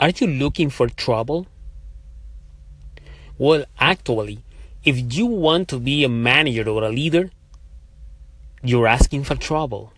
Are 0.00 0.08
you 0.08 0.26
looking 0.26 0.70
for 0.70 0.88
trouble? 0.88 1.46
Well, 3.36 3.66
actually, 3.78 4.42
if 4.82 5.14
you 5.14 5.26
want 5.26 5.68
to 5.68 5.78
be 5.78 6.04
a 6.04 6.08
manager 6.08 6.68
or 6.68 6.82
a 6.84 6.88
leader, 6.88 7.30
you're 8.62 8.86
asking 8.86 9.24
for 9.24 9.34
trouble. 9.34 9.92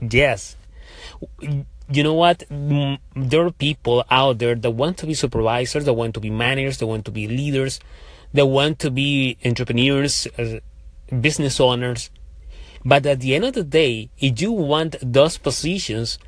Yes. 0.00 0.56
You 1.40 2.02
know 2.02 2.14
what? 2.14 2.44
There 2.48 3.46
are 3.46 3.50
people 3.50 4.04
out 4.08 4.38
there 4.38 4.54
that 4.54 4.70
want 4.70 4.98
to 4.98 5.06
be 5.06 5.14
supervisors, 5.14 5.84
that 5.84 5.94
want 5.94 6.14
to 6.14 6.20
be 6.20 6.30
managers, 6.30 6.78
that 6.78 6.86
want 6.86 7.04
to 7.06 7.10
be 7.10 7.26
leaders, 7.26 7.80
that 8.32 8.46
want 8.46 8.78
to 8.80 8.90
be 8.90 9.36
entrepreneurs, 9.44 10.28
uh, 10.38 10.60
business 11.20 11.60
owners. 11.60 12.10
But 12.84 13.04
at 13.06 13.20
the 13.20 13.34
end 13.34 13.44
of 13.44 13.54
the 13.54 13.64
day, 13.64 14.10
if 14.18 14.40
you 14.40 14.52
want 14.52 14.96
those 15.02 15.38
positions, 15.38 16.18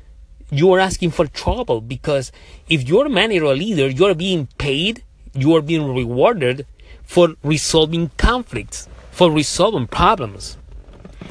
you 0.49 0.71
are 0.73 0.79
asking 0.79 1.11
for 1.11 1.27
trouble 1.27 1.81
because 1.81 2.31
if 2.69 2.87
you're 2.87 3.07
a 3.07 3.09
manager 3.09 3.45
or 3.45 3.55
leader, 3.55 3.89
you 3.89 4.05
are 4.05 4.13
being 4.13 4.47
paid, 4.57 5.03
you 5.33 5.55
are 5.55 5.61
being 5.61 5.93
rewarded 5.93 6.65
for 7.03 7.35
resolving 7.43 8.11
conflicts, 8.17 8.87
for 9.11 9.31
resolving 9.31 9.87
problems, 9.87 10.57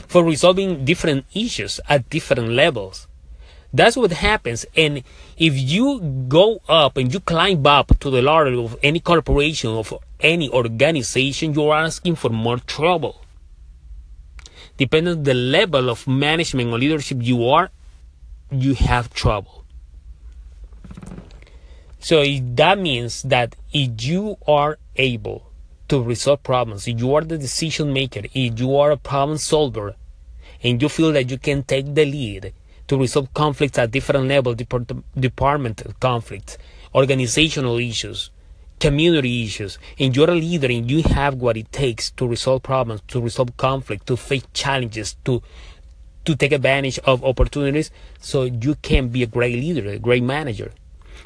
for 0.09 0.25
resolving 0.25 0.85
different 0.85 1.27
issues 1.35 1.81
at 1.89 2.09
different 2.11 2.51
levels. 2.51 3.07
That's 3.73 3.97
what 3.97 4.13
happens. 4.13 4.65
And 4.77 5.03
if 5.37 5.59
you 5.59 6.01
go 6.29 6.61
up 6.69 6.97
and 6.97 7.13
you 7.13 7.19
climb 7.19 7.67
up 7.67 7.99
to 7.99 8.09
the 8.11 8.23
ladder 8.23 8.55
of 8.55 8.77
any 8.85 9.01
corporation, 9.01 9.71
of 9.71 9.93
any 10.21 10.49
organization, 10.49 11.55
you're 11.55 11.75
asking 11.75 12.15
for 12.15 12.31
more 12.31 12.59
trouble. 12.59 13.23
Depending 14.77 15.19
on 15.19 15.23
the 15.25 15.35
level 15.35 15.91
of 15.91 16.07
management 16.07 16.71
or 16.71 16.79
leadership 16.79 17.19
you 17.21 17.49
are, 17.49 17.71
you 18.51 18.75
have 18.75 19.13
trouble. 19.13 19.65
So 21.99 22.25
that 22.25 22.79
means 22.79 23.23
that 23.23 23.57
if 23.73 24.05
you 24.05 24.37
are 24.47 24.79
able 24.97 25.51
to 25.89 26.03
resolve 26.03 26.43
problems, 26.43 26.87
if 26.87 27.01
you 27.01 27.15
are 27.15 27.23
the 27.23 27.39
decision 27.39 27.93
maker, 27.93 28.23
if 28.33 28.61
you 28.61 28.77
are 28.77 28.91
a 28.91 28.97
problem 28.97 29.39
solver, 29.39 29.97
and 30.63 30.81
you 30.81 30.89
feel 30.89 31.13
that 31.13 31.31
you 31.31 31.39
can 31.39 31.63
take 31.63 31.95
the 31.95 32.05
lead 32.05 32.53
to 32.89 32.99
resolve 32.99 33.33
conflicts 33.35 33.79
at 33.79 33.91
different 33.91 34.29
levels, 34.29 34.57
department 34.57 35.83
conflicts, 36.01 36.59
organizational 36.95 37.79
issues, 37.79 38.31
community 38.81 39.45
issues, 39.45 39.79
and 39.99 40.15
you're 40.15 40.31
a 40.31 40.35
leader 40.35 40.69
and 40.69 40.91
you 40.91 41.03
have 41.03 41.35
what 41.35 41.57
it 41.57 41.71
takes 41.73 42.11
to 42.11 42.27
resolve 42.27 42.63
problems, 42.63 43.03
to 43.09 43.21
resolve 43.21 43.57
conflict, 43.57 44.07
to 44.07 44.17
face 44.17 44.45
challenges, 44.53 45.17
to 45.25 45.43
to 46.25 46.35
take 46.35 46.53
advantage 46.53 46.99
of 47.01 47.25
opportunities 47.25 47.91
so 48.21 48.45
you 48.45 48.77
can 48.77 49.09
be 49.09 49.23
a 49.23 49.27
great 49.27 49.57
leader, 49.57 49.89
a 49.91 49.99
great 49.99 50.23
manager. 50.23 50.73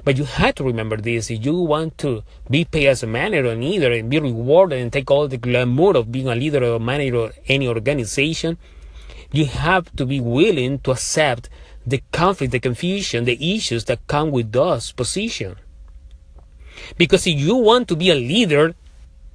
But 0.04 0.16
you 0.16 0.24
have 0.24 0.54
to 0.56 0.64
remember 0.64 0.96
this. 0.96 1.30
If 1.30 1.44
you 1.44 1.54
want 1.54 1.98
to 1.98 2.22
be 2.48 2.64
paid 2.64 2.88
as 2.88 3.02
a 3.02 3.06
manager 3.06 3.48
or 3.48 3.56
leader 3.56 3.92
and 3.92 4.08
be 4.08 4.20
rewarded 4.20 4.80
and 4.80 4.92
take 4.92 5.10
all 5.10 5.26
the 5.26 5.36
glamour 5.36 5.96
of 5.96 6.12
being 6.12 6.28
a 6.28 6.34
leader 6.34 6.62
or 6.62 6.76
a 6.76 6.80
manager 6.80 7.16
of 7.16 7.38
any 7.48 7.66
organization, 7.66 8.58
you 9.32 9.46
have 9.46 9.94
to 9.96 10.06
be 10.06 10.20
willing 10.20 10.78
to 10.80 10.92
accept 10.92 11.48
the 11.86 12.02
conflict, 12.12 12.52
the 12.52 12.60
confusion, 12.60 13.24
the 13.24 13.56
issues 13.56 13.84
that 13.86 14.06
come 14.06 14.30
with 14.30 14.52
those 14.52 14.92
position. 14.92 15.56
Because 16.96 17.26
if 17.26 17.38
you 17.38 17.56
want 17.56 17.88
to 17.88 17.96
be 17.96 18.10
a 18.10 18.14
leader, 18.14 18.74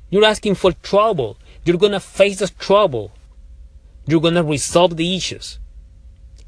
you're 0.09 0.25
asking 0.25 0.55
for 0.55 0.71
trouble. 0.71 1.37
You're 1.65 1.77
gonna 1.77 1.99
face 1.99 2.39
the 2.39 2.47
trouble. 2.47 3.11
You're 4.05 4.21
gonna 4.21 4.43
resolve 4.43 4.97
the 4.97 5.15
issues. 5.15 5.59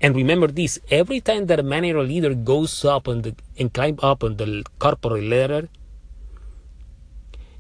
And 0.01 0.15
remember 0.15 0.47
this, 0.47 0.77
every 0.91 1.21
time 1.21 1.45
that 1.47 1.59
a 1.59 1.63
manager 1.63 2.03
leader 2.03 2.33
goes 2.33 2.83
up 2.83 3.07
on 3.07 3.21
the 3.21 3.35
and 3.57 3.73
climb 3.73 3.97
up 4.03 4.23
on 4.23 4.35
the 4.37 4.63
corporate 4.77 5.23
ladder, 5.23 5.69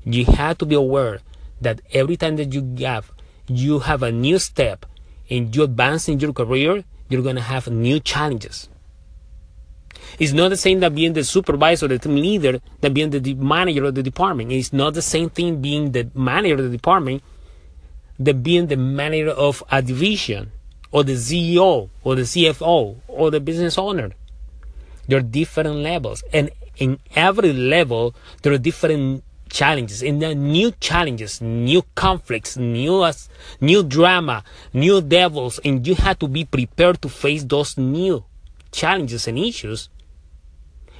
you 0.03 0.25
have 0.25 0.57
to 0.59 0.65
be 0.65 0.75
aware 0.75 1.19
that 1.61 1.81
every 1.93 2.17
time 2.17 2.35
that 2.35 2.53
you 2.53 2.75
have 2.85 3.11
you 3.47 3.79
have 3.79 4.03
a 4.03 4.11
new 4.11 4.37
step 4.37 4.85
and 5.29 5.55
you 5.55 5.63
advance 5.63 6.09
in 6.09 6.19
your 6.19 6.33
career, 6.33 6.83
you're 7.09 7.21
gonna 7.21 7.41
have 7.41 7.67
new 7.67 7.99
challenges. 7.99 8.69
It's 10.19 10.33
not 10.33 10.49
the 10.49 10.57
same 10.57 10.79
that 10.81 10.93
being 10.93 11.13
the 11.13 11.23
supervisor, 11.23 11.87
the 11.87 11.99
team 11.99 12.15
leader, 12.15 12.59
than 12.81 12.93
being 12.93 13.09
the 13.09 13.33
manager 13.35 13.85
of 13.85 13.95
the 13.95 14.03
department. 14.03 14.51
It's 14.51 14.73
not 14.73 14.93
the 14.93 15.01
same 15.01 15.29
thing 15.29 15.61
being 15.61 15.91
the 15.91 16.09
manager 16.13 16.55
of 16.55 16.63
the 16.63 16.77
department 16.77 17.23
than 18.19 18.41
being 18.41 18.67
the 18.67 18.77
manager 18.77 19.31
of 19.31 19.63
a 19.71 19.81
division 19.81 20.51
or 20.91 21.03
the 21.03 21.13
CEO 21.13 21.89
or 22.03 22.15
the 22.15 22.21
CFO 22.21 22.97
or 23.07 23.31
the 23.31 23.39
business 23.39 23.77
owner. 23.77 24.11
There 25.07 25.19
are 25.19 25.21
different 25.21 25.77
levels, 25.77 26.23
and 26.33 26.49
in 26.77 26.99
every 27.15 27.53
level, 27.53 28.15
there 28.41 28.53
are 28.53 28.57
different 28.57 29.23
challenges. 29.49 30.01
And 30.01 30.23
are 30.23 30.33
new 30.33 30.71
challenges, 30.79 31.41
new 31.41 31.83
conflicts, 31.95 32.57
new 32.57 33.01
uh, 33.03 33.13
new 33.61 33.83
drama, 33.83 34.43
new 34.73 35.01
devils, 35.01 35.59
and 35.63 35.85
you 35.85 35.95
have 35.95 36.19
to 36.19 36.27
be 36.27 36.45
prepared 36.45 37.01
to 37.01 37.09
face 37.09 37.43
those 37.43 37.77
new 37.77 38.23
challenges 38.71 39.27
and 39.27 39.37
issues, 39.37 39.89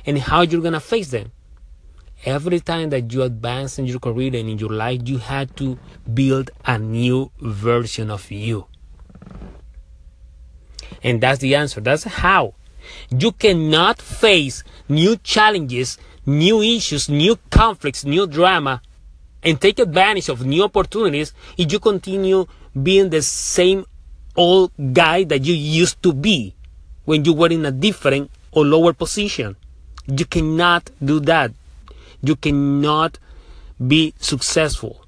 and 0.06 0.20
how 0.20 0.42
you're 0.42 0.62
gonna 0.62 0.80
face 0.80 1.10
them. 1.12 1.32
Every 2.26 2.60
time 2.60 2.90
that 2.90 3.14
you 3.14 3.22
advance 3.22 3.78
in 3.78 3.86
your 3.86 4.00
career 4.00 4.36
and 4.36 4.50
in 4.50 4.58
your 4.58 4.72
life, 4.72 5.02
you 5.06 5.20
have 5.20 5.56
to 5.58 5.78
build 6.12 6.50
a 6.66 6.80
new 6.80 7.32
version 7.40 8.10
of 8.10 8.32
you. 8.32 8.66
And 11.04 11.22
that's 11.22 11.40
the 11.40 11.54
answer. 11.54 11.82
That's 11.82 12.04
how. 12.04 12.56
You 13.12 13.32
cannot 13.32 14.02
face 14.02 14.64
new 14.90 15.18
challenges, 15.18 16.00
new 16.26 16.64
issues, 16.64 17.10
new 17.10 17.38
conflicts, 17.52 18.04
new 18.06 18.26
drama, 18.26 18.82
and 19.44 19.62
take 19.62 19.78
advantage 19.78 20.30
of 20.30 20.46
new 20.46 20.64
opportunities 20.64 21.32
if 21.58 21.72
you 21.72 21.80
continue 21.80 22.48
being 22.82 23.12
the 23.12 23.22
same 23.22 23.86
old 24.36 24.72
guy 24.94 25.24
that 25.26 25.46
you 25.46 25.54
used 25.54 26.02
to 26.02 26.12
be 26.12 26.56
when 27.06 27.24
you 27.24 27.34
were 27.34 27.50
in 27.50 27.66
a 27.66 27.72
different 27.72 28.32
or 28.52 28.66
lower 28.66 28.94
position. 28.94 29.56
You 30.08 30.26
cannot 30.26 30.90
do 31.04 31.20
that. 31.22 31.52
You 32.26 32.36
cannot 32.36 33.20
be 33.86 34.14
successful 34.20 35.06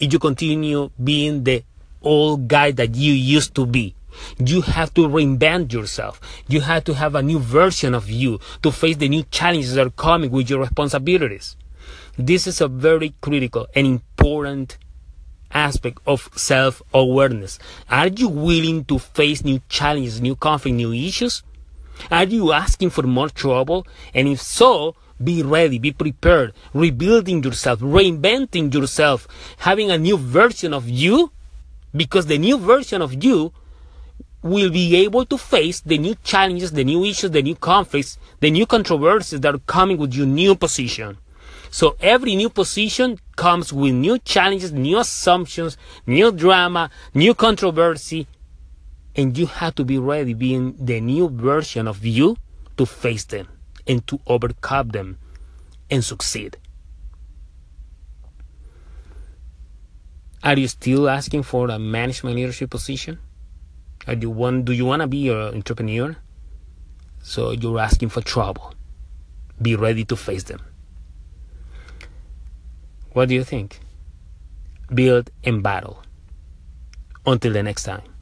if 0.00 0.12
you 0.12 0.18
continue 0.18 0.90
being 1.02 1.44
the 1.44 1.64
old 2.02 2.48
guy 2.48 2.70
that 2.72 2.94
you 2.94 3.12
used 3.12 3.54
to 3.56 3.66
be. 3.66 3.94
You 4.38 4.62
have 4.62 4.94
to 4.94 5.02
reinvent 5.02 5.72
yourself. 5.72 6.20
You 6.48 6.60
have 6.60 6.84
to 6.84 6.94
have 6.94 7.14
a 7.14 7.22
new 7.22 7.38
version 7.38 7.94
of 7.94 8.08
you 8.08 8.38
to 8.62 8.70
face 8.70 8.96
the 8.96 9.08
new 9.08 9.24
challenges 9.24 9.74
that 9.74 9.86
are 9.86 9.90
coming 9.90 10.30
with 10.30 10.48
your 10.48 10.60
responsibilities. 10.60 11.56
This 12.16 12.46
is 12.46 12.60
a 12.60 12.68
very 12.68 13.14
critical 13.20 13.66
and 13.74 13.86
important 13.86 14.78
aspect 15.50 15.98
of 16.06 16.30
self 16.36 16.80
awareness. 16.92 17.58
Are 17.90 18.08
you 18.08 18.28
willing 18.28 18.84
to 18.84 18.98
face 18.98 19.44
new 19.44 19.60
challenges, 19.68 20.20
new 20.20 20.36
conflict, 20.36 20.76
new 20.76 20.92
issues? 20.92 21.42
Are 22.10 22.24
you 22.24 22.52
asking 22.52 22.90
for 22.90 23.02
more 23.02 23.28
trouble? 23.28 23.86
And 24.14 24.28
if 24.28 24.40
so, 24.40 24.96
be 25.22 25.42
ready, 25.42 25.78
be 25.78 25.92
prepared, 25.92 26.52
rebuilding 26.72 27.42
yourself, 27.42 27.80
reinventing 27.80 28.72
yourself, 28.72 29.28
having 29.58 29.90
a 29.90 29.98
new 29.98 30.16
version 30.16 30.74
of 30.74 30.88
you, 30.88 31.30
because 31.94 32.26
the 32.26 32.38
new 32.38 32.58
version 32.58 33.00
of 33.00 33.22
you 33.22 33.52
will 34.42 34.70
be 34.70 34.96
able 34.96 35.24
to 35.24 35.38
face 35.38 35.80
the 35.80 35.96
new 35.96 36.14
challenges, 36.22 36.72
the 36.72 36.84
new 36.84 37.04
issues, 37.04 37.30
the 37.30 37.42
new 37.42 37.54
conflicts, 37.54 38.18
the 38.40 38.50
new 38.50 38.66
controversies 38.66 39.40
that 39.40 39.54
are 39.54 39.58
coming 39.58 39.96
with 39.96 40.12
your 40.12 40.26
new 40.26 40.54
position. 40.54 41.16
So 41.70 41.96
every 42.00 42.36
new 42.36 42.50
position 42.50 43.18
comes 43.36 43.72
with 43.72 43.94
new 43.94 44.18
challenges, 44.18 44.72
new 44.72 44.98
assumptions, 44.98 45.76
new 46.06 46.30
drama, 46.30 46.90
new 47.14 47.34
controversy, 47.34 48.26
and 49.16 49.36
you 49.36 49.46
have 49.46 49.74
to 49.76 49.84
be 49.84 49.98
ready 49.98 50.34
being 50.34 50.74
the 50.78 51.00
new 51.00 51.28
version 51.28 51.88
of 51.88 52.04
you 52.04 52.36
to 52.76 52.84
face 52.84 53.24
them 53.24 53.48
and 53.86 54.06
to 54.06 54.20
overcome 54.26 54.88
them 54.88 55.18
and 55.90 56.04
succeed. 56.04 56.56
Are 60.42 60.58
you 60.58 60.68
still 60.68 61.08
asking 61.08 61.44
for 61.44 61.68
a 61.70 61.78
management 61.78 62.36
leadership 62.36 62.70
position? 62.70 63.18
Do 64.06 64.18
you 64.20 64.30
want 64.30 64.66
do 64.66 64.72
you 64.72 64.84
want 64.84 65.00
to 65.00 65.06
be 65.08 65.30
an 65.30 65.54
entrepreneur? 65.54 66.16
So 67.22 67.52
you're 67.52 67.80
asking 67.80 68.10
for 68.10 68.20
trouble. 68.20 68.74
Be 69.60 69.76
ready 69.76 70.04
to 70.04 70.16
face 70.16 70.42
them. 70.42 70.60
What 73.12 73.28
do 73.28 73.34
you 73.34 73.44
think? 73.44 73.80
Build 74.92 75.30
and 75.42 75.62
battle. 75.62 76.02
Until 77.24 77.54
the 77.54 77.62
next 77.62 77.84
time. 77.84 78.13